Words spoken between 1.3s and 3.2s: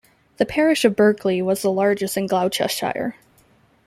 was the largest in Gloucestershire.